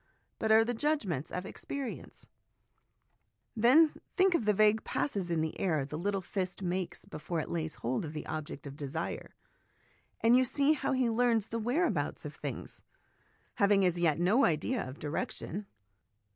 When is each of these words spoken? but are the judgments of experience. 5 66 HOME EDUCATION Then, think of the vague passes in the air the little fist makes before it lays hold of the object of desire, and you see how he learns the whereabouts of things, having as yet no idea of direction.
but 0.39 0.51
are 0.51 0.65
the 0.65 0.73
judgments 0.73 1.31
of 1.31 1.45
experience. 1.45 2.27
5 3.55 3.61
66 3.61 3.61
HOME 3.61 3.61
EDUCATION 3.61 3.61
Then, 3.61 4.01
think 4.15 4.33
of 4.33 4.45
the 4.45 4.53
vague 4.53 4.83
passes 4.83 5.29
in 5.29 5.41
the 5.41 5.59
air 5.59 5.85
the 5.85 5.95
little 5.95 6.21
fist 6.21 6.63
makes 6.63 7.05
before 7.05 7.39
it 7.39 7.51
lays 7.51 7.75
hold 7.75 8.03
of 8.03 8.13
the 8.13 8.25
object 8.25 8.65
of 8.65 8.75
desire, 8.75 9.35
and 10.19 10.35
you 10.35 10.43
see 10.43 10.73
how 10.73 10.93
he 10.93 11.07
learns 11.07 11.49
the 11.49 11.59
whereabouts 11.59 12.25
of 12.25 12.33
things, 12.33 12.81
having 13.57 13.85
as 13.85 13.99
yet 13.99 14.19
no 14.19 14.43
idea 14.43 14.81
of 14.89 14.97
direction. 14.97 15.67